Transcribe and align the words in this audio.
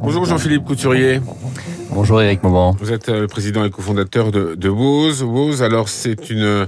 Bonjour 0.00 0.24
Jean-Philippe 0.24 0.64
Couturier. 0.64 1.20
Bonjour 1.90 2.22
Eric 2.22 2.42
Moment. 2.42 2.74
Vous 2.80 2.92
êtes 2.92 3.08
euh, 3.08 3.20
le 3.22 3.26
président 3.26 3.64
et 3.64 3.70
cofondateur 3.70 4.30
de, 4.30 4.54
de 4.54 4.68
Woz. 4.68 5.22
Woz, 5.22 5.62
alors 5.62 5.88
c'est 5.88 6.30
une 6.30 6.66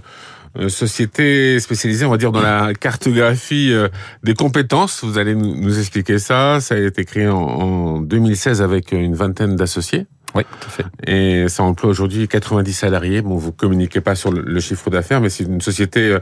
euh, 0.58 0.68
société 0.68 1.58
spécialisée, 1.58 2.04
on 2.04 2.10
va 2.10 2.18
dire, 2.18 2.32
dans 2.32 2.42
la 2.42 2.74
cartographie 2.74 3.72
euh, 3.72 3.88
des 4.24 4.34
compétences. 4.34 5.02
Vous 5.04 5.16
allez 5.16 5.34
nous 5.34 5.78
expliquer 5.78 6.18
ça. 6.18 6.60
Ça 6.60 6.74
a 6.74 6.78
été 6.78 7.04
créé 7.04 7.28
en 7.28 8.00
2016 8.00 8.60
avec 8.60 8.92
une 8.92 9.14
vingtaine 9.14 9.56
d'associés. 9.56 10.06
Oui, 10.34 10.42
tout 10.60 10.68
à 10.68 10.70
fait. 10.70 10.84
Et 11.06 11.48
ça 11.48 11.62
emploie 11.62 11.90
aujourd'hui 11.90 12.28
90 12.28 12.72
salariés. 12.72 13.22
Bon, 13.22 13.36
vous 13.36 13.52
communiquez 13.52 14.00
pas 14.00 14.14
sur 14.14 14.30
le 14.30 14.60
chiffre 14.60 14.90
d'affaires, 14.90 15.20
mais 15.20 15.28
c'est 15.28 15.44
une 15.44 15.60
société 15.60 16.16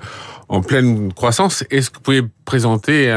en 0.48 0.62
pleine 0.62 1.12
croissance. 1.12 1.62
Est-ce 1.70 1.91
que 1.91 1.96
vous 1.96 2.02
pouvez 2.02 2.23
présenter 2.46 3.11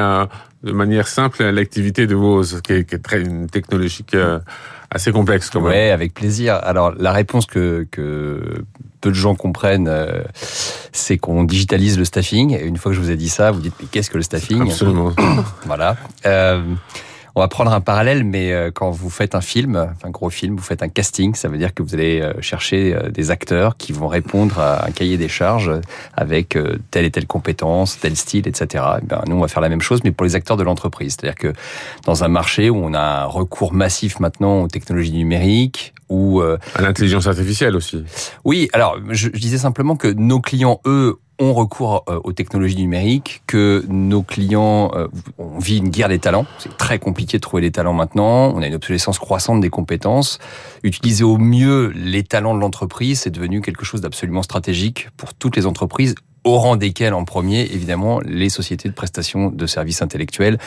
de 0.63 0.71
manière 0.71 1.07
simple 1.07 1.43
l'activité 1.43 2.07
de 2.07 2.15
Woz, 2.15 2.61
qui 2.63 2.73
est, 2.73 2.83
qui 2.85 2.95
est 2.95 2.99
très 2.99 3.21
une 3.21 3.49
technologique 3.49 4.15
assez 4.91 5.11
complexe 5.11 5.49
quand 5.49 5.61
même. 5.61 5.71
Ouais, 5.71 5.89
avec 5.89 6.13
plaisir. 6.13 6.59
Alors 6.61 6.93
la 6.97 7.13
réponse 7.13 7.45
que, 7.45 7.87
que 7.89 8.63
peu 8.99 9.09
de 9.09 9.15
gens 9.15 9.35
comprennent, 9.35 9.87
euh, 9.87 10.21
c'est 10.91 11.17
qu'on 11.17 11.43
digitalise 11.43 11.97
le 11.97 12.05
staffing. 12.05 12.55
Et 12.55 12.65
une 12.65 12.77
fois 12.77 12.91
que 12.91 12.97
je 12.97 13.01
vous 13.01 13.09
ai 13.09 13.15
dit 13.15 13.29
ça, 13.29 13.51
vous 13.51 13.61
dites 13.61 13.73
mais 13.79 13.87
qu'est-ce 13.89 14.09
que 14.09 14.17
le 14.17 14.23
staffing? 14.23 14.61
Absolument. 14.63 15.13
voilà. 15.65 15.95
Euh, 16.25 16.61
on 17.35 17.41
va 17.41 17.47
prendre 17.47 17.71
un 17.71 17.81
parallèle, 17.81 18.23
mais 18.23 18.51
euh, 18.51 18.71
quand 18.73 18.91
vous 18.91 19.09
faites 19.09 19.35
un 19.35 19.41
film, 19.41 19.93
un 20.03 20.09
gros 20.09 20.29
film, 20.29 20.55
vous 20.55 20.63
faites 20.63 20.83
un 20.83 20.89
casting, 20.89 21.35
ça 21.35 21.47
veut 21.47 21.57
dire 21.57 21.73
que 21.73 21.81
vous 21.81 21.93
allez 21.93 22.21
euh, 22.21 22.33
chercher 22.41 22.93
euh, 22.93 23.09
des 23.09 23.31
acteurs 23.31 23.77
qui 23.77 23.93
vont 23.93 24.07
répondre 24.07 24.59
à 24.59 24.87
un 24.87 24.91
cahier 24.91 25.17
des 25.17 25.29
charges 25.29 25.71
avec 26.15 26.57
telle 26.91 27.05
et 27.05 27.11
telle 27.11 27.27
compétence, 27.27 27.99
tel 27.99 28.15
style, 28.15 28.47
etc. 28.47 28.83
Et 29.01 29.05
ben, 29.05 29.21
nous, 29.27 29.35
on 29.35 29.41
va 29.41 29.47
faire 29.47 29.61
la 29.61 29.69
même 29.69 29.81
chose, 29.81 30.01
mais 30.03 30.11
pour 30.11 30.25
les 30.25 30.35
acteurs 30.35 30.57
de 30.57 30.63
l'entreprise. 30.63 31.15
C'est-à-dire 31.17 31.35
que 31.35 31.53
dans 32.05 32.23
un 32.23 32.27
marché 32.27 32.69
où 32.69 32.77
on 32.77 32.93
a 32.93 33.23
un 33.23 33.25
recours 33.25 33.73
massif 33.73 34.19
maintenant 34.19 34.63
aux 34.63 34.67
technologies 34.67 35.13
numériques, 35.13 35.93
ou 36.09 36.41
à 36.41 36.81
l'intelligence 36.81 37.27
artificielle 37.27 37.73
aussi. 37.73 38.03
Oui, 38.43 38.67
alors 38.73 38.97
je, 39.11 39.29
je 39.33 39.39
disais 39.39 39.57
simplement 39.57 39.95
que 39.95 40.09
nos 40.09 40.41
clients, 40.41 40.81
eux, 40.85 41.17
ont 41.41 41.53
recours 41.53 42.03
euh, 42.07 42.19
aux 42.23 42.33
technologies 42.33 42.77
numériques, 42.77 43.41
que 43.47 43.83
nos 43.89 44.21
clients, 44.21 44.91
euh, 44.93 45.07
on 45.39 45.59
vit 45.59 45.77
une 45.77 45.89
guerre 45.89 46.07
des 46.07 46.19
talents. 46.19 46.45
C'est 46.59 46.77
très 46.77 46.99
compliqué 46.99 47.37
de 47.37 47.41
trouver 47.41 47.61
des 47.61 47.71
talents 47.71 47.93
maintenant. 47.93 48.53
On 48.55 48.61
a 48.61 48.67
une 48.67 48.75
obsolescence 48.75 49.17
croissante 49.17 49.59
des 49.59 49.71
compétences. 49.71 50.39
Utiliser 50.83 51.23
au 51.23 51.37
mieux 51.37 51.91
les 51.95 52.23
talents 52.23 52.53
de 52.55 52.59
l'entreprise, 52.59 53.21
c'est 53.21 53.31
devenu 53.31 53.61
quelque 53.61 53.83
chose 53.83 54.01
d'absolument 54.01 54.43
stratégique 54.43 55.09
pour 55.17 55.33
toutes 55.33 55.55
les 55.55 55.65
entreprises, 55.65 56.15
au 56.43 56.57
rang 56.57 56.75
desquelles 56.75 57.13
en 57.13 57.25
premier, 57.25 57.61
évidemment, 57.61 58.19
les 58.23 58.49
sociétés 58.49 58.87
de 58.87 58.93
prestation 58.93 59.49
de 59.49 59.65
services 59.65 60.01
intellectuels 60.01 60.59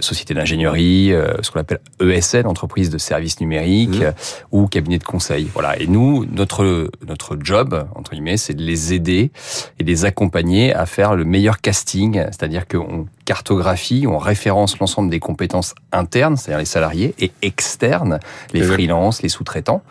société 0.00 0.34
d'ingénierie, 0.34 1.12
euh, 1.12 1.34
ce 1.42 1.50
qu'on 1.50 1.60
appelle 1.60 1.80
ESN, 2.00 2.46
entreprise 2.46 2.90
de 2.90 2.98
services 2.98 3.40
numériques, 3.40 4.00
mmh. 4.00 4.12
ou 4.52 4.66
cabinet 4.66 4.98
de 4.98 5.04
conseil. 5.04 5.50
Voilà. 5.52 5.78
Et 5.78 5.86
nous, 5.86 6.26
notre 6.26 6.90
notre 7.06 7.36
job 7.40 7.86
entre 7.94 8.12
guillemets, 8.12 8.36
c'est 8.36 8.54
de 8.54 8.62
les 8.62 8.92
aider 8.92 9.30
et 9.78 9.84
les 9.84 10.04
accompagner 10.04 10.74
à 10.74 10.86
faire 10.86 11.14
le 11.14 11.24
meilleur 11.24 11.60
casting, 11.60 12.22
c'est-à-dire 12.26 12.66
qu'on 12.66 13.06
cartographie, 13.30 14.08
on 14.08 14.18
référence 14.18 14.80
l'ensemble 14.80 15.08
des 15.08 15.20
compétences 15.20 15.76
internes, 15.92 16.36
c'est-à-dire 16.36 16.58
les 16.58 16.64
salariés, 16.64 17.14
et 17.20 17.30
externes, 17.42 18.18
les 18.52 18.60
freelances, 18.60 19.22
les 19.22 19.28
sous-traitants. 19.28 19.84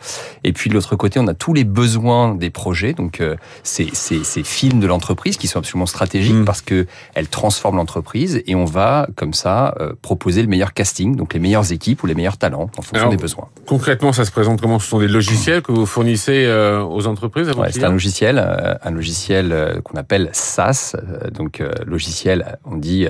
Et 0.43 0.51
puis 0.51 0.69
de 0.69 0.75
l'autre 0.75 0.97
côté, 0.97 1.21
on 1.21 1.27
a 1.27 1.33
tous 1.33 1.53
les 1.53 1.63
besoins 1.63 2.35
des 2.35 2.49
projets, 2.49 2.91
donc 2.91 3.21
euh, 3.21 3.37
ces, 3.63 3.87
ces, 3.93 4.25
ces 4.25 4.43
films 4.43 4.81
de 4.81 4.87
l'entreprise 4.87 5.37
qui 5.37 5.47
sont 5.47 5.59
absolument 5.59 5.85
stratégiques 5.85 6.35
mmh. 6.35 6.43
parce 6.43 6.61
que 6.61 6.85
elles 7.13 7.29
transforment 7.29 7.77
l'entreprise 7.77 8.43
et 8.45 8.55
on 8.55 8.65
va 8.65 9.07
comme 9.15 9.33
ça 9.33 9.73
euh, 9.79 9.93
proposer 10.01 10.41
le 10.41 10.49
meilleur 10.49 10.73
casting, 10.73 11.15
donc 11.15 11.33
les 11.33 11.39
meilleures 11.39 11.71
équipes 11.71 12.03
ou 12.03 12.07
les 12.07 12.15
meilleurs 12.15 12.37
talents 12.37 12.69
en 12.77 12.81
fonction 12.81 13.07
des 13.07 13.15
besoins. 13.15 13.47
Concrètement, 13.65 14.11
ça 14.11 14.25
se 14.25 14.31
présente 14.31 14.59
comment? 14.59 14.79
Ce 14.79 14.89
sont 14.89 14.99
des 14.99 15.07
logiciels 15.07 15.61
que 15.61 15.71
vous 15.71 15.85
fournissez 15.85 16.43
euh, 16.45 16.83
aux 16.83 17.07
entreprises 17.07 17.47
ouais, 17.51 17.71
C'est 17.71 17.85
un 17.85 17.93
logiciel, 17.93 18.37
un 18.83 18.91
logiciel 18.91 19.79
qu'on 19.85 19.97
appelle 19.97 20.29
SaaS, 20.33 20.97
donc 21.31 21.63
logiciel, 21.85 22.57
on 22.65 22.75
dit 22.75 23.07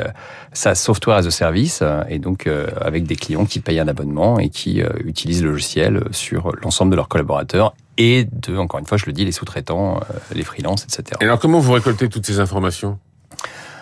ça 0.53 0.75
software 0.75 1.17
as 1.17 1.27
a 1.27 1.31
service, 1.31 1.79
euh, 1.81 2.03
et 2.09 2.19
donc 2.19 2.47
euh, 2.47 2.67
avec 2.81 3.05
des 3.05 3.15
clients 3.15 3.45
qui 3.45 3.59
payent 3.59 3.79
un 3.79 3.87
abonnement 3.87 4.39
et 4.39 4.49
qui 4.49 4.81
euh, 4.81 4.89
utilisent 5.05 5.43
le 5.43 5.51
logiciel 5.51 6.03
sur 6.11 6.51
l'ensemble 6.61 6.91
de 6.91 6.95
leurs 6.95 7.07
collaborateurs 7.07 7.73
et 7.97 8.25
de, 8.31 8.57
encore 8.57 8.79
une 8.79 8.85
fois, 8.85 8.97
je 8.97 9.05
le 9.05 9.11
dis, 9.11 9.25
les 9.25 9.33
sous-traitants, 9.33 9.99
les 10.33 10.43
freelances, 10.43 10.85
etc. 10.85 11.17
Et 11.19 11.25
alors, 11.25 11.37
comment 11.37 11.59
vous 11.59 11.73
récoltez 11.73 12.07
toutes 12.07 12.25
ces 12.25 12.39
informations? 12.39 12.97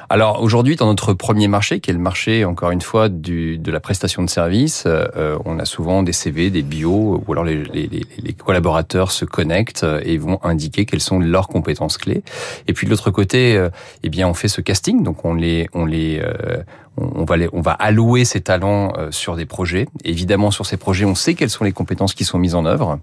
Alors 0.10 0.42
aujourd'hui, 0.42 0.78
dans 0.78 0.86
notre 0.86 1.14
premier 1.14 1.50
marché, 1.50 1.82
qui 1.82 1.90
est 1.90 1.94
le 1.94 2.00
marché, 2.00 2.46
encore 2.46 2.72
une 2.72 2.82
fois, 2.82 3.10
de 3.10 3.72
la 3.72 3.80
prestation 3.82 4.24
de 4.24 4.30
services, 4.30 4.84
euh, 4.86 5.38
on 5.44 5.60
a 5.60 5.66
souvent 5.66 6.02
des 6.02 6.14
CV, 6.14 6.50
des 6.50 6.62
bios, 6.62 7.22
ou 7.26 7.32
alors 7.34 7.44
les, 7.44 7.64
les, 7.66 7.90
les, 7.90 8.34
collaborateurs 8.34 9.12
se 9.12 9.26
connectent 9.26 9.86
et 10.04 10.18
vont 10.18 10.40
indiquer 10.44 10.86
quelles 10.86 11.02
sont 11.02 11.20
leurs 11.20 11.50
compétences 11.50 11.98
clés. 11.98 12.24
Et 12.68 12.74
puis 12.74 12.86
de 12.86 12.92
l'autre 12.92 13.12
côté, 13.12 13.58
euh, 13.58 13.70
eh 14.04 14.10
bien, 14.10 14.30
on 14.30 14.34
fait 14.34 14.48
ce 14.48 14.62
casting, 14.62 15.04
donc 15.04 15.26
on 15.26 15.34
les, 15.34 15.68
on 15.74 15.86
les, 15.86 16.22
euh, 16.22 16.64
on 16.98 17.26
va, 17.26 17.36
on 17.54 17.62
va 17.62 17.72
allouer 17.72 18.26
ces 18.26 18.42
talents 18.42 18.94
euh, 18.98 19.12
sur 19.12 19.36
des 19.36 19.46
projets. 19.46 19.88
Évidemment, 20.04 20.52
sur 20.52 20.66
ces 20.66 20.78
projets, 20.78 21.06
on 21.06 21.16
sait 21.16 21.36
quelles 21.36 21.50
sont 21.50 21.64
les 21.64 21.72
compétences 21.72 22.14
qui 22.14 22.26
sont 22.26 22.40
mises 22.40 22.56
en 22.56 22.66
œuvre. 22.66 23.00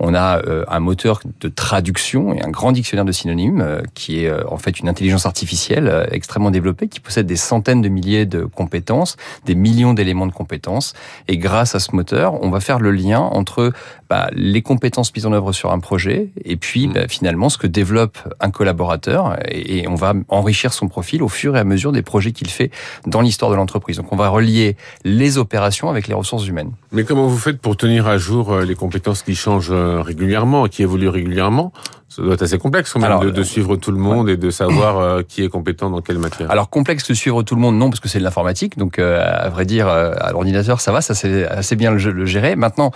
On 0.00 0.14
a 0.14 0.38
euh, 0.38 0.64
un 0.68 0.80
moteur 0.80 1.20
de 1.40 1.48
traduction 1.48 2.34
et 2.34 2.42
un 2.42 2.48
grand 2.48 2.72
dictionnaire 2.72 3.04
de 3.04 3.12
synonymes 3.12 3.60
euh, 3.60 3.82
qui 3.94 4.24
est 4.24 4.32
en 4.46 4.56
fait 4.56 4.80
une 4.80 4.88
intelligence 4.88 5.26
artificielle 5.26 6.08
extrêmement 6.10 6.50
développée 6.50 6.88
qui 6.88 7.00
possède 7.00 7.26
des 7.26 7.36
centaines 7.36 7.82
de 7.82 7.88
milliers 7.88 8.26
de 8.26 8.44
compétences, 8.44 9.16
des 9.44 9.54
millions 9.54 9.94
d'éléments 9.94 10.26
de 10.26 10.32
compétences. 10.32 10.94
Et 11.28 11.36
grâce 11.36 11.74
à 11.74 11.80
ce 11.80 11.94
moteur, 11.94 12.42
on 12.42 12.50
va 12.50 12.60
faire 12.60 12.78
le 12.78 12.90
lien 12.90 13.20
entre 13.20 13.72
bah, 14.14 14.30
les 14.32 14.62
compétences 14.62 15.14
mises 15.14 15.26
en 15.26 15.32
œuvre 15.32 15.52
sur 15.52 15.70
un 15.70 15.80
projet 15.80 16.30
et 16.44 16.56
puis 16.56 16.88
mmh. 16.88 16.92
bah, 16.92 17.08
finalement 17.08 17.48
ce 17.48 17.58
que 17.58 17.66
développe 17.66 18.16
un 18.40 18.50
collaborateur 18.50 19.36
et, 19.48 19.80
et 19.80 19.88
on 19.88 19.94
va 19.94 20.14
enrichir 20.28 20.72
son 20.72 20.88
profil 20.88 21.22
au 21.22 21.28
fur 21.28 21.56
et 21.56 21.58
à 21.58 21.64
mesure 21.64 21.92
des 21.92 22.02
projets 22.02 22.32
qu'il 22.32 22.48
fait 22.48 22.70
dans 23.06 23.20
l'histoire 23.20 23.34
histoire 23.34 23.50
de 23.50 23.56
l'entreprise. 23.56 23.96
Donc 23.96 24.12
on 24.12 24.16
va 24.16 24.28
relier 24.28 24.76
les 25.04 25.38
opérations 25.38 25.90
avec 25.90 26.06
les 26.06 26.14
ressources 26.14 26.46
humaines. 26.46 26.70
Mais 26.92 27.02
comment 27.02 27.26
vous 27.26 27.36
faites 27.36 27.60
pour 27.60 27.76
tenir 27.76 28.06
à 28.06 28.16
jour 28.16 28.52
euh, 28.52 28.64
les 28.64 28.76
compétences 28.76 29.22
qui 29.22 29.34
changent 29.34 29.72
euh, 29.72 30.00
régulièrement, 30.00 30.68
qui 30.68 30.82
évoluent 30.82 31.08
régulièrement? 31.08 31.72
Ça 32.08 32.22
doit 32.22 32.34
être 32.34 32.42
assez 32.42 32.58
complexe 32.58 32.92
quand 32.92 33.00
même 33.00 33.32
de, 33.32 33.42
suivre 33.42 33.74
tout 33.74 33.90
le 33.90 33.98
monde 33.98 34.28
et 34.28 34.36
de 34.36 34.50
savoir 34.50 34.98
euh, 34.98 35.22
qui 35.26 35.42
est 35.42 35.48
compétent 35.48 35.90
dans 35.90 36.00
quelle 36.00 36.18
matière. 36.18 36.48
Alors 36.48 36.70
complexe 36.70 37.08
de 37.08 37.14
suivre 37.14 37.42
tout 37.42 37.56
le 37.56 37.60
monde, 37.60 37.76
non, 37.76 37.90
parce 37.90 37.98
que 37.98 38.08
c'est 38.08 38.20
de 38.20 38.24
l'informatique. 38.24 38.78
Donc 38.78 39.00
à 39.00 39.48
vrai 39.48 39.64
dire, 39.64 39.88
à 39.88 40.30
l'ordinateur, 40.30 40.80
ça 40.80 40.92
va, 40.92 41.00
ça 41.00 41.16
c'est 41.16 41.44
assez 41.44 41.74
bien 41.74 41.90
le, 41.90 42.24
gérer. 42.24 42.54
Maintenant, 42.54 42.92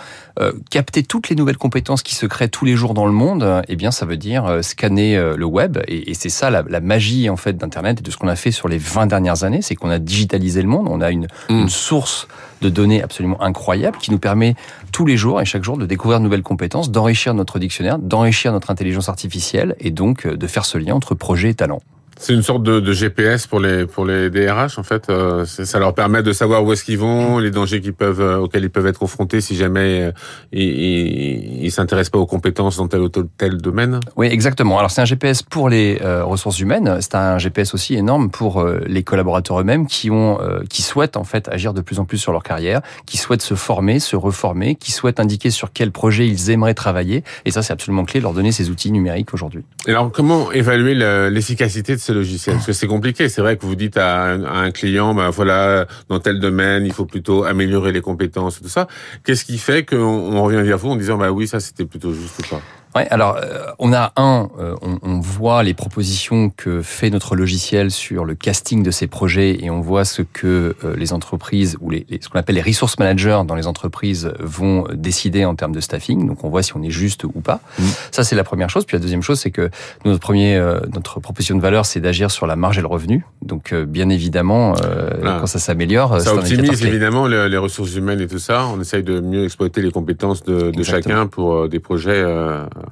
capter 0.69 1.03
toutes 1.09 1.27
les 1.27 1.35
nouvelles 1.35 1.57
compétences 1.57 2.03
qui 2.03 2.15
se 2.15 2.25
créent 2.25 2.47
tous 2.47 2.63
les 2.63 2.77
jours 2.77 2.93
dans 2.93 3.05
le 3.05 3.11
monde, 3.11 3.63
eh 3.67 3.75
bien 3.75 3.91
ça 3.91 4.05
veut 4.05 4.15
dire 4.15 4.59
scanner 4.61 5.21
le 5.35 5.45
web. 5.45 5.79
Et, 5.87 6.11
et 6.11 6.13
c'est 6.13 6.29
ça 6.29 6.49
la, 6.49 6.63
la, 6.67 6.79
magie 6.79 7.29
en 7.29 7.35
fait 7.35 7.57
d'Internet 7.57 7.99
et 7.99 8.03
de 8.03 8.09
ce 8.09 8.15
qu'on 8.15 8.29
a 8.29 8.37
fait 8.37 8.51
sur 8.51 8.69
les 8.69 8.77
20 8.77 9.07
dernières 9.07 9.43
années, 9.43 9.61
c'est 9.61 9.75
qu'on 9.75 9.89
a 9.89 9.99
digitalisé 9.99 10.61
le 10.61 10.69
monde. 10.69 10.87
On 10.89 11.01
a 11.01 11.11
une, 11.11 11.27
mmh. 11.49 11.53
une 11.53 11.69
source 11.69 12.27
de 12.61 12.69
données 12.69 13.01
absolument 13.01 13.41
incroyable 13.41 13.97
qui 13.97 14.11
nous 14.11 14.19
permet 14.19 14.55
tous 14.91 15.05
les 15.05 15.17
jours 15.17 15.41
et 15.41 15.45
chaque 15.45 15.63
jour 15.63 15.77
de 15.77 15.85
découvrir 15.85 16.19
de 16.19 16.23
nouvelles 16.23 16.43
compétences, 16.43 16.91
d'enrichir 16.91 17.33
notre 17.33 17.59
dictionnaire, 17.59 17.99
d'enrichir 17.99 18.51
notre 18.51 18.71
intelligence 18.71 19.09
artificielle 19.09 19.75
et 19.79 19.91
donc 19.91 20.25
euh, 20.25 20.37
de 20.37 20.47
faire 20.47 20.65
ce 20.65 20.77
lien 20.77 20.93
entre 20.93 21.15
projet 21.15 21.49
et 21.49 21.53
talent. 21.53 21.81
C'est 22.21 22.33
une 22.33 22.43
sorte 22.43 22.63
de, 22.63 22.81
de, 22.81 22.91
GPS 22.91 23.47
pour 23.47 23.61
les 23.61 23.85
pour 23.85 24.03
les 24.03 24.29
DRH 24.29 24.77
en 24.77 24.83
fait. 24.83 25.09
Euh, 25.09 25.45
ça 25.45 25.79
leur 25.79 25.93
permet 25.93 26.21
de 26.21 26.33
savoir 26.33 26.65
où 26.65 26.73
est-ce 26.73 26.83
qu'ils 26.83 26.97
vont, 26.97 27.39
les 27.39 27.49
dangers 27.49 27.79
qu'ils 27.79 27.93
peuvent 27.93 28.19
euh, 28.19 28.39
auxquels 28.39 28.63
ils 28.63 28.69
peuvent 28.69 28.87
être 28.87 28.99
confrontés 28.99 29.39
si 29.39 29.55
jamais 29.55 30.01
euh, 30.01 30.11
ils, 30.51 31.63
ils 31.63 31.71
s'intéressent 31.71 32.09
pas 32.09 32.19
aux 32.19 32.25
compétences 32.25 32.75
dans 32.75 32.89
tel 32.89 32.99
ou 32.99 33.07
tel 33.07 33.55
domaine. 33.55 34.01
Oui, 34.17 34.27
exactement. 34.27 34.77
Alors 34.77 34.91
c'est 34.91 34.99
un 34.99 35.05
GPS 35.05 35.43
pour 35.43 35.69
les 35.69 35.97
ressources 36.03 36.59
humaines. 36.59 36.97
C'est 36.99 37.15
un 37.15 37.37
GPS 37.37 37.73
aussi 37.73 37.95
énorme 37.95 38.29
pour 38.29 38.65
les 38.65 39.03
collaborateurs 39.03 39.61
eux-mêmes 39.61 39.87
qui 39.87 40.11
ont 40.11 40.39
qui 40.69 40.81
souhaitent 40.81 41.15
en 41.15 41.23
fait 41.23 41.47
agir 41.47 41.73
de 41.73 41.79
plus 41.79 41.99
en 41.99 42.05
plus 42.05 42.17
sur 42.17 42.33
leur 42.33 42.43
carrière, 42.43 42.81
qui 43.05 43.17
souhaitent 43.17 43.41
se 43.41 43.55
former, 43.55 43.99
se 43.99 44.17
reformer, 44.17 44.75
qui 44.75 44.91
souhaitent 44.91 45.21
indiquer 45.21 45.51
sur 45.51 45.71
quel 45.71 45.91
projet 45.91 46.27
ils 46.27 46.49
aimeraient 46.49 46.73
travailler. 46.73 47.23
Et 47.45 47.51
ça 47.51 47.61
c'est 47.63 47.71
absolument 47.71 48.03
clé 48.03 48.19
de 48.19 48.23
leur 48.23 48.33
donner 48.33 48.51
ces 48.51 48.69
outils 48.69 48.91
numériques 48.91 49.33
aujourd'hui. 49.33 49.63
Et 49.87 49.91
alors 49.91 50.11
comment 50.11 50.51
évaluer 50.51 50.95
l'efficacité 51.29 51.95
de 51.95 52.08
logiciel 52.13 52.55
Parce 52.55 52.67
que 52.67 52.73
c'est 52.73 52.87
compliqué. 52.87 53.29
C'est 53.29 53.41
vrai 53.41 53.57
que 53.57 53.65
vous 53.65 53.75
dites 53.75 53.97
à 53.97 54.31
un, 54.33 54.71
client, 54.71 55.13
ben 55.13 55.29
voilà, 55.29 55.87
dans 56.09 56.19
tel 56.19 56.39
domaine, 56.39 56.85
il 56.85 56.93
faut 56.93 57.05
plutôt 57.05 57.43
améliorer 57.43 57.91
les 57.91 58.01
compétences 58.01 58.57
et 58.59 58.61
tout 58.61 58.69
ça. 58.69 58.87
Qu'est-ce 59.23 59.45
qui 59.45 59.57
fait 59.57 59.85
qu'on 59.85 60.41
revient 60.41 60.61
vers 60.61 60.77
vous 60.77 60.89
en 60.89 60.95
disant, 60.95 61.17
bah 61.17 61.31
oui, 61.31 61.47
ça 61.47 61.59
c'était 61.59 61.85
plutôt 61.85 62.13
juste 62.13 62.39
ou 62.39 62.49
pas? 62.49 62.61
Ouais, 62.95 63.07
alors 63.11 63.37
euh, 63.37 63.67
on 63.77 63.93
a 63.93 64.13
un, 64.15 64.49
euh, 64.57 64.75
on, 64.81 64.97
on, 65.03 65.19
voit 65.19 65.61
les 65.61 65.75
propositions 65.75 66.49
que 66.49 66.81
fait 66.81 67.11
notre 67.11 67.35
logiciel 67.35 67.91
sur 67.91 68.25
le 68.25 68.33
casting 68.33 68.81
de 68.81 68.89
ces 68.89 69.05
projets 69.05 69.63
et 69.63 69.69
on 69.69 69.79
voit 69.79 70.05
ce 70.05 70.23
que 70.23 70.75
euh, 70.83 70.95
les 70.95 71.13
entreprises 71.13 71.77
ou 71.81 71.91
les, 71.91 72.07
ce 72.19 72.29
qu'on 72.29 72.39
appelle 72.39 72.55
les 72.55 72.63
resource 72.63 72.97
managers 72.97 73.41
dans 73.45 73.53
les 73.53 73.67
entreprises 73.67 74.33
vont 74.39 74.87
décider 74.91 75.45
en 75.45 75.53
termes 75.53 75.71
de 75.71 75.81
staffing. 75.81 76.25
Donc 76.25 76.43
on 76.43 76.49
voit 76.49 76.63
si 76.63 76.75
on 76.75 76.81
est 76.81 76.89
juste 76.89 77.25
ou 77.25 77.41
pas. 77.41 77.61
Mmh. 77.77 77.83
Ça 78.11 78.23
c'est 78.23 78.35
la 78.35 78.43
première 78.43 78.71
chose. 78.71 78.85
Puis 78.85 78.97
la 78.97 79.01
deuxième 79.01 79.21
chose 79.21 79.39
c'est 79.39 79.51
que 79.51 79.69
notre 80.03 80.19
premier, 80.19 80.59
notre 80.91 81.19
proposition 81.19 81.55
de 81.55 81.61
valeur 81.61 81.85
c'est 81.85 81.99
d'agir 81.99 82.31
sur 82.31 82.47
la 82.47 82.55
marge 82.55 82.79
et 82.79 82.81
le 82.81 82.87
revenu. 82.87 83.23
Donc 83.49 83.73
bien 83.73 84.09
évidemment 84.09 84.75
ah. 84.77 85.39
quand 85.41 85.47
ça 85.47 85.59
s'améliore, 85.59 86.21
ça 86.21 86.33
optimise 86.33 86.85
évidemment 86.85 87.27
les, 87.27 87.57
ressources 87.57 87.95
humaines 87.95 88.21
et 88.21 88.27
tout 88.27 88.39
ça. 88.39 88.65
On 88.67 88.79
essaye 88.79 89.03
de 89.03 89.19
mieux 89.19 89.43
exploiter 89.43 89.81
les 89.81 89.91
compétences 89.91 90.43
de, 90.43 90.71
de 90.71 90.83
chacun 90.83 91.27
pour 91.27 91.67
des 91.67 91.79
projets 91.79 92.23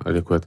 adéquate. 0.06 0.44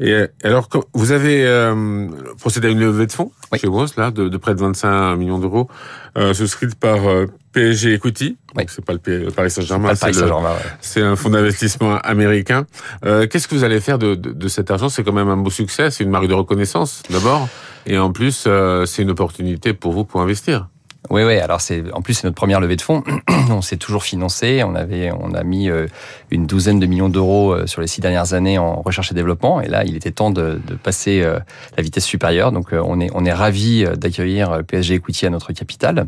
Et 0.00 0.12
euh, 0.12 0.26
alors, 0.42 0.68
vous 0.94 1.12
avez 1.12 1.46
euh, 1.46 2.08
procédé 2.38 2.68
à 2.68 2.70
une 2.70 2.80
levée 2.80 3.06
de 3.06 3.12
fonds 3.12 3.30
chez 3.56 3.68
WOS, 3.68 3.96
là, 3.96 4.10
de, 4.10 4.28
de, 4.28 4.36
près 4.36 4.54
de 4.54 4.60
25 4.60 5.16
millions 5.16 5.38
d'euros, 5.38 5.68
euh, 6.18 6.34
souscrite 6.34 6.74
par 6.74 7.08
euh, 7.08 7.26
PSG 7.52 7.94
Equity. 7.94 8.36
Oui. 8.56 8.64
C'est 8.68 8.84
pas 8.84 8.92
le, 8.92 9.30
Paris 9.30 9.50
Saint-Germain, 9.50 9.92
c'est 10.80 11.02
un 11.02 11.16
fonds 11.16 11.30
d'investissement 11.30 11.98
américain. 11.98 12.66
Euh, 13.04 13.26
Qu'est-ce 13.26 13.48
que 13.48 13.54
vous 13.54 13.64
allez 13.64 13.80
faire 13.80 13.98
de, 13.98 14.14
de, 14.14 14.32
de 14.32 14.48
cet 14.48 14.70
argent? 14.70 14.88
C'est 14.88 15.04
quand 15.04 15.12
même 15.12 15.28
un 15.28 15.36
beau 15.36 15.50
succès, 15.50 15.90
c'est 15.90 16.04
une 16.04 16.10
marque 16.10 16.28
de 16.28 16.34
reconnaissance 16.34 17.02
d'abord, 17.10 17.48
et 17.86 17.98
en 17.98 18.12
plus, 18.12 18.48
c'est 18.86 19.02
une 19.02 19.10
opportunité 19.10 19.74
pour 19.74 19.92
vous 19.92 20.04
pour 20.04 20.20
investir. 20.20 20.68
Oui, 21.10 21.22
oui. 21.22 21.36
Alors 21.36 21.60
c'est 21.60 21.84
en 21.92 22.00
plus 22.00 22.14
c'est 22.14 22.24
notre 22.24 22.36
première 22.36 22.60
levée 22.60 22.76
de 22.76 22.82
fonds. 22.82 23.02
on 23.50 23.60
s'est 23.60 23.76
toujours 23.76 24.04
financé. 24.04 24.62
On 24.64 24.74
avait, 24.74 25.10
on 25.12 25.34
a 25.34 25.44
mis 25.44 25.68
euh, 25.68 25.86
une 26.30 26.46
douzaine 26.46 26.80
de 26.80 26.86
millions 26.86 27.10
d'euros 27.10 27.52
euh, 27.52 27.66
sur 27.66 27.82
les 27.82 27.86
six 27.86 28.00
dernières 28.00 28.32
années 28.32 28.58
en 28.58 28.80
recherche 28.80 29.12
et 29.12 29.14
développement. 29.14 29.60
Et 29.60 29.68
là, 29.68 29.84
il 29.84 29.96
était 29.96 30.12
temps 30.12 30.30
de, 30.30 30.60
de 30.66 30.74
passer 30.74 31.22
euh, 31.22 31.38
la 31.76 31.82
vitesse 31.82 32.06
supérieure. 32.06 32.52
Donc 32.52 32.68
on 32.72 33.00
est, 33.00 33.10
on 33.14 33.24
est 33.24 33.32
ravi 33.32 33.84
d'accueillir 33.96 34.62
PSG 34.66 34.94
Equity 34.94 35.26
à 35.26 35.30
notre 35.30 35.52
capital. 35.52 36.06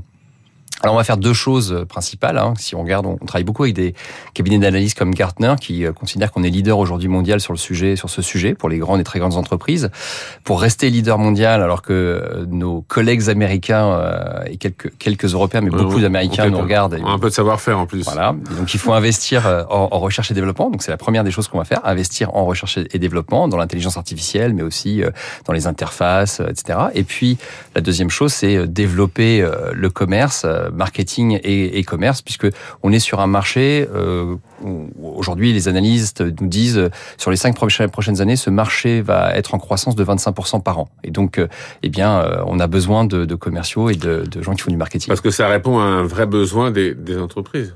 Alors 0.82 0.94
on 0.94 0.98
va 0.98 1.04
faire 1.04 1.16
deux 1.16 1.32
choses 1.32 1.72
euh, 1.72 1.84
principales. 1.86 2.36
Hein. 2.36 2.52
Si 2.58 2.74
on 2.74 2.82
regarde, 2.82 3.06
on 3.06 3.16
travaille 3.16 3.44
beaucoup 3.44 3.62
avec 3.62 3.74
des 3.74 3.94
cabinets 4.34 4.58
d'analyse 4.58 4.92
comme 4.92 5.14
Gartner 5.14 5.54
qui 5.60 5.86
euh, 5.86 5.92
considèrent 5.92 6.30
qu'on 6.30 6.42
est 6.42 6.50
leader 6.50 6.78
aujourd'hui 6.78 7.08
mondial 7.08 7.40
sur 7.40 7.54
le 7.54 7.58
sujet, 7.58 7.96
sur 7.96 8.10
ce 8.10 8.20
sujet 8.20 8.54
pour 8.54 8.68
les 8.68 8.78
grandes 8.78 9.00
et 9.00 9.04
très 9.04 9.18
grandes 9.18 9.36
entreprises. 9.36 9.90
Pour 10.44 10.60
rester 10.60 10.90
leader 10.90 11.18
mondial, 11.18 11.62
alors 11.62 11.80
que 11.80 11.92
euh, 11.92 12.46
nos 12.46 12.82
collègues 12.82 13.30
américains 13.30 13.98
et 14.46 14.58
quelques 14.58 14.96
quelques 14.98 15.34
Européens, 15.34 15.62
mais 15.62 15.70
beaucoup 15.70 16.00
d'Américains 16.00 16.48
nous 16.50 16.58
regardent. 16.58 16.98
On 17.02 17.06
a 17.06 17.12
un 17.12 17.18
peu 17.18 17.30
de 17.30 17.34
savoir-faire 17.34 17.78
en 17.78 17.86
plus. 17.86 18.04
Voilà. 18.04 18.34
donc 18.58 18.74
il 18.74 18.80
faut 18.80 18.92
investir 18.92 19.46
en, 19.70 19.88
en, 19.90 19.98
recherche 19.98 20.30
et 20.30 20.34
développement. 20.34 20.70
Donc 20.70 20.82
c'est 20.82 20.90
la 20.90 20.96
première 20.96 21.24
des 21.24 21.30
choses 21.30 21.48
qu'on 21.48 21.58
va 21.58 21.64
faire, 21.64 21.80
investir 21.84 22.34
en 22.34 22.44
recherche 22.44 22.78
et 22.78 22.98
développement, 22.98 23.48
dans 23.48 23.56
l'intelligence 23.56 23.96
artificielle, 23.96 24.52
mais 24.54 24.62
aussi 24.62 25.02
dans 25.46 25.52
les 25.52 25.66
interfaces, 25.66 26.40
etc. 26.40 26.78
Et 26.94 27.04
puis 27.04 27.38
la 27.74 27.80
deuxième 27.80 28.10
chose, 28.10 28.32
c'est 28.32 28.66
développer 28.66 29.46
le 29.72 29.90
commerce 29.90 30.46
marketing 30.72 31.38
et 31.42 31.80
e-commerce, 31.80 32.22
puisque 32.22 32.48
on 32.82 32.92
est 32.92 32.98
sur 32.98 33.20
un 33.20 33.26
marché 33.26 33.86
euh, 33.94 34.36
aujourd'hui 35.02 35.52
les 35.52 35.68
analystes 35.68 36.22
nous 36.40 36.48
disent 36.48 36.78
euh, 36.78 36.90
sur 37.16 37.30
les 37.30 37.36
cinq 37.36 37.56
prochaines 37.56 38.20
années, 38.20 38.36
ce 38.36 38.50
marché 38.50 39.00
va 39.00 39.34
être 39.34 39.54
en 39.54 39.58
croissance 39.58 39.96
de 39.96 40.04
25% 40.04 40.62
par 40.62 40.78
an. 40.78 40.88
Et 41.04 41.10
donc, 41.10 41.38
euh, 41.38 41.48
eh 41.82 41.88
bien, 41.88 42.24
on 42.46 42.58
a 42.60 42.66
besoin 42.66 43.04
de, 43.04 43.24
de 43.24 43.34
commerciaux 43.34 43.90
et 43.90 43.94
de, 43.94 44.24
de, 44.30 44.42
gens 44.42 44.54
qui 44.54 44.62
font 44.62 44.70
du 44.70 44.76
marketing. 44.76 45.08
Parce 45.08 45.20
que 45.20 45.30
ça 45.30 45.48
répond 45.48 45.78
à 45.78 45.82
un 45.82 46.04
vrai 46.04 46.26
besoin 46.26 46.70
des, 46.70 46.94
des 46.94 47.18
entreprises. 47.18 47.74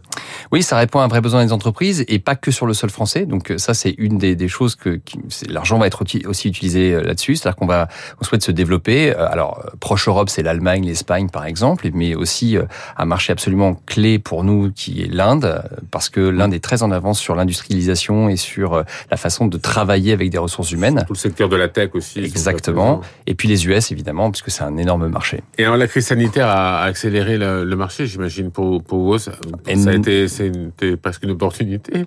Oui, 0.53 0.63
ça 0.63 0.77
répond 0.77 1.01
à 1.01 1.05
un 1.05 1.09
vrai 1.09 1.21
besoin 1.21 1.45
des 1.45 1.53
entreprises 1.53 2.05
et 2.09 2.19
pas 2.19 2.35
que 2.35 2.51
sur 2.51 2.67
le 2.67 2.75
sol 2.75 2.91
français. 2.91 3.27
Donc 3.27 3.53
ça, 3.57 3.75
c'est 3.75 3.95
une 3.99 4.19
des, 4.19 4.35
des, 4.37 4.49
choses 4.49 4.75
que 4.75 5.01
l'argent 5.49 5.79
va 5.79 5.87
être 5.87 6.05
aussi 6.27 6.49
utilisé 6.49 7.01
là-dessus. 7.01 7.37
C'est-à-dire 7.37 7.57
qu'on 7.57 7.67
va, 7.67 7.89
on 8.21 8.25
souhaite 8.25 8.43
se 8.43 8.53
développer. 8.53 9.13
Alors 9.15 9.65
proche 9.81 10.09
Europe, 10.09 10.29
c'est 10.29 10.43
l'Allemagne, 10.43 10.85
l'Espagne, 10.85 11.29
par 11.29 11.45
exemple, 11.45 11.89
mais 11.93 12.15
aussi 12.15 12.57
un 12.97 13.05
marché 13.05 13.33
absolument 13.33 13.81
clé 13.87 14.19
pour 14.19 14.45
nous 14.45 14.71
qui 14.73 15.03
est 15.03 15.13
l'Inde, 15.13 15.63
parce 15.91 16.09
que 16.09 16.21
l'Inde 16.21 16.55
est 16.55 16.63
très 16.63 16.83
en 16.83 16.91
avance 16.91 17.19
sur 17.19 17.35
l'industrialisation 17.35 18.29
et 18.29 18.37
sur 18.37 18.75
euh, 18.75 18.83
la 19.11 19.17
façon 19.17 19.47
de 19.47 19.59
travailler 19.59 20.13
avec 20.13 20.31
des 20.31 20.39
ressources 20.39 20.73
humaines. 20.73 21.05
Tout 21.07 21.15
le 21.15 21.19
secteur 21.19 21.49
de 21.49 21.57
la 21.57 21.69
tech 21.69 21.91
aussi. 21.95 22.21
Exactement. 22.21 23.01
Et 23.27 23.35
puis 23.35 23.49
les 23.49 23.67
US, 23.67 23.93
évidemment, 23.93 24.31
puisque 24.31 24.51
c'est 24.51 24.65
un 24.65 24.77
énorme 24.77 25.09
marché. 25.09 25.43
Et 25.59 25.65
alors 25.65 25.77
la 25.77 25.87
crise 25.87 26.07
sanitaire 26.07 26.49
a 26.49 26.83
accéléré 26.83 27.39
le, 27.39 27.65
marché, 27.77 28.07
j'imagine, 28.07 28.51
pour, 28.51 28.83
pour 28.83 29.05
vous. 29.05 29.19
Ça, 29.19 29.33
ça 29.33 29.91
a 29.91 29.95
été, 29.95 30.29
c'était 30.29 30.97
presque 30.97 31.23
une 31.23 31.31
opportunité. 31.31 32.07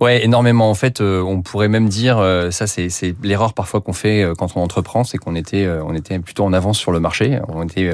Ouais, 0.00 0.24
énormément. 0.24 0.70
En 0.70 0.74
fait, 0.74 1.00
euh, 1.00 1.22
on 1.22 1.42
pourrait 1.42 1.68
même 1.68 1.88
dire, 1.88 2.18
euh, 2.18 2.50
ça 2.50 2.66
c'est 2.66 2.88
l'erreur 3.22 3.54
parfois 3.54 3.80
qu'on 3.80 3.92
fait 3.92 4.22
euh, 4.22 4.34
quand 4.34 4.56
on 4.56 4.60
entreprend, 4.60 5.04
c'est 5.04 5.18
qu'on 5.18 5.34
était, 5.34 5.68
on 5.68 5.94
était 5.94 6.18
plutôt 6.18 6.44
en 6.44 6.52
avance 6.52 6.78
sur 6.78 6.92
le 6.92 7.00
marché. 7.00 7.40
On 7.48 7.62
était, 7.64 7.92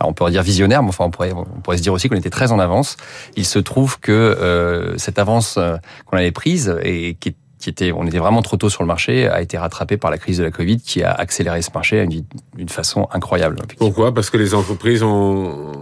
on 0.00 0.12
pourrait 0.12 0.30
dire 0.30 0.42
visionnaire, 0.42 0.82
mais 0.82 0.90
enfin 0.90 1.04
on 1.04 1.10
pourrait, 1.10 1.32
on 1.32 1.60
pourrait 1.60 1.78
se 1.78 1.82
dire 1.82 1.92
aussi 1.92 2.08
qu'on 2.08 2.16
était 2.16 2.30
très 2.30 2.52
en 2.52 2.58
avance. 2.58 2.96
Il 3.36 3.44
se 3.44 3.58
trouve 3.58 3.98
que 4.00 4.94
cette 4.96 5.18
avance 5.18 5.58
qu'on 6.06 6.16
avait 6.16 6.32
prise 6.32 6.76
et 6.82 7.14
qui 7.14 7.34
qui 7.60 7.70
était, 7.70 7.92
on 7.92 8.06
était 8.06 8.18
vraiment 8.18 8.42
trop 8.42 8.56
tôt 8.56 8.70
sur 8.70 8.82
le 8.82 8.86
marché, 8.86 9.28
a 9.28 9.40
été 9.40 9.58
rattrapée 9.58 9.96
par 9.96 10.10
la 10.10 10.18
crise 10.18 10.38
de 10.38 10.44
la 10.44 10.50
Covid, 10.50 10.80
qui 10.80 11.02
a 11.02 11.12
accéléré 11.12 11.62
ce 11.62 11.70
marché 11.72 12.06
d'une 12.06 12.68
façon 12.68 13.06
incroyable. 13.12 13.56
Pourquoi? 13.78 14.12
Parce 14.12 14.30
que 14.30 14.38
les 14.38 14.54
entreprises 14.54 15.02
ont 15.02 15.72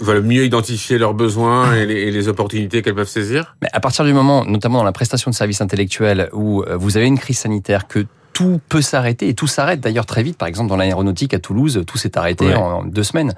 veulent 0.00 0.22
mieux 0.22 0.44
identifier 0.44 0.98
leurs 0.98 1.14
besoins 1.14 1.74
et 1.74 1.86
les, 1.86 1.94
et 1.94 2.10
les 2.10 2.28
opportunités 2.28 2.82
qu'elles 2.82 2.94
peuvent 2.94 3.08
saisir? 3.08 3.56
Mais 3.62 3.68
à 3.72 3.80
partir 3.80 4.04
du 4.04 4.12
moment, 4.12 4.44
notamment 4.44 4.78
dans 4.78 4.84
la 4.84 4.92
prestation 4.92 5.30
de 5.30 5.34
services 5.34 5.62
intellectuels, 5.62 6.28
où 6.32 6.62
euh, 6.62 6.76
vous 6.76 6.98
avez 6.98 7.06
une 7.06 7.18
crise 7.18 7.38
sanitaire 7.38 7.88
que 7.88 8.06
tout 8.36 8.60
peut 8.68 8.82
s'arrêter 8.82 9.30
et 9.30 9.34
tout 9.34 9.46
s'arrête 9.46 9.80
d'ailleurs 9.80 10.04
très 10.04 10.22
vite. 10.22 10.36
Par 10.36 10.46
exemple, 10.46 10.68
dans 10.68 10.76
l'aéronautique 10.76 11.32
à 11.32 11.38
Toulouse, 11.38 11.82
tout 11.86 11.96
s'est 11.96 12.18
arrêté 12.18 12.54
en, 12.54 12.84
deux 12.84 13.02
semaines. 13.02 13.32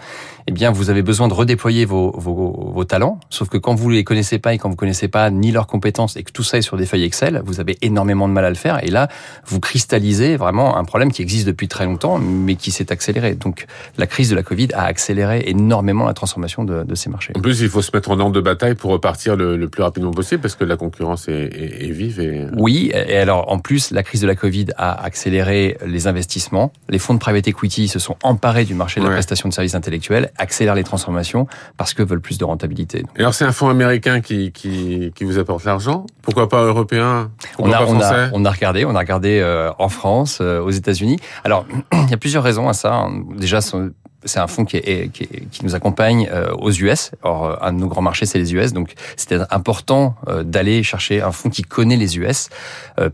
Eh 0.49 0.51
bien, 0.51 0.73
vous 0.73 0.91
avez 0.91 1.03
besoin 1.03 1.29
de 1.29 1.35
redéployer 1.35 1.85
vos, 1.85 2.11
vos, 2.19 2.73
vos, 2.75 2.85
talents. 2.85 3.21
Sauf 3.31 3.49
que 3.49 3.59
quand 3.59 3.77
vous 3.77 3.91
les 3.91 4.03
connaissez 4.03 4.41
pas 4.41 4.55
et 4.55 4.59
quand 4.59 4.69
vous 4.69 4.75
connaissez 4.75 5.07
pas 5.07 5.31
ni 5.31 5.53
leurs 5.53 5.69
compétences 5.69 6.17
et 6.17 6.25
que 6.25 6.33
tout 6.33 6.43
ça 6.43 6.59
est 6.59 6.63
sur 6.63 6.77
des 6.77 6.85
feuilles 6.85 7.05
Excel, 7.05 7.43
vous 7.45 7.61
avez 7.61 7.79
énormément 7.81 8.27
de 8.27 8.33
mal 8.33 8.45
à 8.45 8.49
le 8.49 8.57
faire. 8.57 8.83
Et 8.83 8.91
là, 8.91 9.07
vous 9.47 9.61
cristallisez 9.61 10.37
vraiment 10.37 10.77
un 10.77 10.83
problème 10.83 11.13
qui 11.13 11.23
existe 11.23 11.47
depuis 11.47 11.69
très 11.69 11.85
longtemps, 11.85 12.19
mais 12.19 12.57
qui 12.57 12.73
s'est 12.73 12.91
accéléré. 12.91 13.37
Donc, 13.37 13.67
la 13.99 14.09
crise 14.09 14.31
de 14.31 14.35
la 14.35 14.43
Covid 14.43 14.71
a 14.75 14.83
accéléré 14.83 15.45
énormément 15.47 16.07
la 16.07 16.15
transformation 16.15 16.65
de, 16.65 16.83
de 16.83 16.95
ces 16.97 17.09
marchés. 17.09 17.35
En 17.37 17.41
plus, 17.41 17.61
il 17.61 17.69
faut 17.69 17.83
se 17.83 17.93
mettre 17.95 18.11
en 18.11 18.19
ordre 18.19 18.33
de 18.33 18.41
bataille 18.41 18.75
pour 18.75 18.91
repartir 18.91 19.37
le, 19.37 19.57
le 19.57 19.69
plus 19.69 19.85
rapidement 19.85 20.11
possible 20.11 20.43
parce 20.43 20.57
que 20.57 20.65
la 20.65 20.77
concurrence 20.77 21.29
est, 21.29 21.35
est, 21.35 21.87
est 21.87 21.93
vive. 21.93 22.19
Et... 22.19 22.47
Oui, 22.57 22.91
et 22.93 23.17
alors 23.17 23.49
en 23.53 23.61
plus, 23.61 23.93
la 23.93 24.03
crise 24.03 24.23
de 24.23 24.27
la 24.27 24.35
Covid 24.35 24.67
a 24.77 24.88
accélérer 24.93 25.79
les 25.85 26.07
investissements. 26.07 26.73
Les 26.89 26.99
fonds 26.99 27.15
de 27.15 27.19
private 27.19 27.49
equity 27.49 27.89
se 27.89 27.99
sont 27.99 28.17
emparés 28.23 28.65
du 28.65 28.75
marché 28.75 29.01
de 29.01 29.07
la 29.07 29.13
prestation 29.13 29.49
de 29.49 29.55
services 29.55 29.75
intellectuels, 29.75 30.31
accélèrent 30.37 30.75
les 30.75 30.85
transformations 30.85 31.47
parce 31.77 31.95
que 31.95 32.03
veulent 32.03 32.21
plus 32.21 32.39
de 32.39 32.45
rentabilité. 32.45 33.05
Et 33.17 33.21
alors 33.21 33.35
c'est 33.35 33.45
un 33.45 33.53
fonds 33.53 33.69
américain 33.69 34.21
qui, 34.21 34.53
qui, 34.53 35.13
qui 35.15 35.25
vous 35.25 35.39
apporte 35.39 35.65
l'argent 35.65 36.07
Pourquoi 36.23 36.49
pas 36.49 36.63
européen? 36.63 37.31
On, 37.59 37.73
a, 37.73 37.85
on, 37.85 38.01
a, 38.01 38.31
on 38.33 38.45
a 38.45 38.51
regardé, 38.51 38.85
on 38.85 38.95
a 38.95 38.99
regardé 38.99 39.41
euh, 39.41 39.71
en 39.79 39.89
France, 39.89 40.39
euh, 40.41 40.61
aux 40.61 40.71
États-Unis. 40.71 41.19
Alors 41.45 41.67
il 41.93 42.11
y 42.11 42.15
a 42.15 42.19
plusieurs 42.19 42.43
raisons 42.43 42.69
à 42.69 42.73
ça. 42.73 43.07
Déjà, 43.37 43.61
c'est 44.25 44.41
un 44.41 44.47
fonds 44.47 44.65
qui, 44.65 44.77
est, 44.77 45.13
qui, 45.13 45.27
qui, 45.27 45.65
nous 45.65 45.75
accompagne 45.75 46.29
euh, 46.33 46.53
aux 46.59 46.73
US. 46.73 47.13
Or, 47.23 47.45
euh, 47.45 47.57
un 47.61 47.73
de 47.73 47.79
nos 47.79 47.87
grands 47.87 48.03
marchés, 48.03 48.27
c'est 48.27 48.39
les 48.39 48.55
US. 48.55 48.73
Donc, 48.73 48.95
c'était 49.17 49.39
important 49.51 50.17
euh, 50.27 50.43
d'aller 50.43 50.83
chercher 50.83 51.23
un 51.23 51.33
fonds 51.33 51.51
qui 51.51 51.63
connaît 51.63 51.97
les 51.97 52.19
US. 52.19 52.49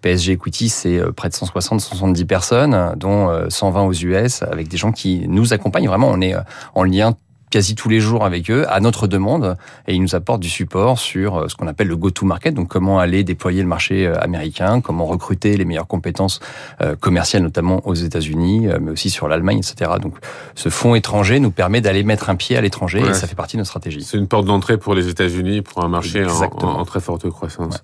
PSG 0.01 0.33
Equity, 0.33 0.69
c'est 0.69 1.01
près 1.13 1.29
de 1.29 1.35
160, 1.35 1.81
170 1.81 2.25
personnes, 2.25 2.95
dont 2.97 3.31
120 3.49 3.83
aux 3.83 3.93
US, 3.93 4.43
avec 4.43 4.69
des 4.69 4.77
gens 4.77 4.93
qui 4.93 5.27
nous 5.29 5.53
accompagnent. 5.53 5.89
Vraiment, 5.89 6.11
on 6.11 6.21
est 6.21 6.35
en 6.75 6.85
lien 6.85 7.15
quasi 7.55 7.77
tous 7.77 7.89
les 7.89 8.01
jours 8.01 8.25
avec 8.25 8.51
eux 8.51 8.67
à 8.69 8.81
notre 8.81 9.07
demande 9.07 9.57
et 9.87 9.95
ils 9.95 10.03
nous 10.03 10.17
apportent 10.17 10.41
du 10.41 10.49
support 10.49 10.99
sur 10.99 11.37
euh, 11.37 11.49
ce 11.49 11.55
qu'on 11.55 11.69
appelle 11.69 11.87
le 11.87 11.97
go-to-market, 11.97 12.53
donc 12.53 12.67
comment 12.67 12.99
aller 12.99 13.23
déployer 13.23 13.63
le 13.63 13.69
marché 13.69 14.09
euh, 14.09 14.19
américain, 14.21 14.81
comment 14.81 15.07
recruter 15.07 15.57
les 15.57 15.65
meilleures 15.65 15.87
compétences 15.87 16.41
euh, 16.83 16.97
commerciales, 16.97 17.45
notamment 17.45 17.81
aux 17.87 17.95
États-Unis, 17.95 18.67
mais 18.81 18.91
aussi 18.91 19.09
sur 19.09 19.29
l'Allemagne, 19.29 19.59
etc. 19.59 19.93
Donc 20.03 20.17
ce 20.57 20.69
fonds 20.69 20.97
étranger 20.97 21.39
nous 21.39 21.53
permet 21.53 21.81
d'aller 21.81 22.03
mettre 22.03 22.29
un 22.29 22.35
pied 22.35 22.57
à 22.57 22.61
l'étranger 22.61 23.01
et 23.09 23.15
ça 23.15 23.29
fait 23.29 23.37
partie 23.37 23.57
de 23.57 23.61
notre 23.61 23.69
stratégie. 23.69 24.03
C'est 24.03 24.19
une 24.19 24.27
porte 24.27 24.47
d'entrée 24.47 24.77
pour 24.77 24.97
les 24.97 25.07
États-Unis, 25.07 25.63
pour 25.63 25.85
un 25.85 25.89
marché 25.89 26.27
en, 26.61 26.85
très 26.85 27.01
forte 27.01 27.31
croissance. 27.31 27.83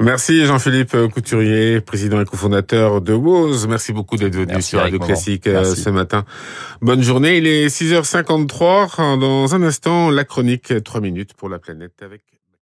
Merci 0.00 0.44
Jean-Philippe 0.44 0.94
Couturier, 1.14 1.80
président 1.80 2.20
et 2.20 2.26
cofondateur 2.26 3.00
de 3.00 3.14
WOZ. 3.14 3.68
Merci 3.68 3.94
beaucoup 3.94 4.18
d'être 4.18 4.36
venu 4.36 4.60
sur 4.60 4.80
Radio 4.80 4.98
Classique 4.98 5.44
ce 5.44 5.88
matin. 5.88 6.26
Bonne 6.82 7.02
journée, 7.02 7.38
il 7.38 7.46
est 7.46 7.68
6h53. 7.68 8.97
Dans 8.98 9.54
un 9.54 9.62
instant, 9.62 10.10
la 10.10 10.24
chronique 10.24 10.82
3 10.82 11.00
minutes 11.00 11.32
pour 11.32 11.48
la 11.48 11.60
planète 11.60 12.02
avec 12.02 12.20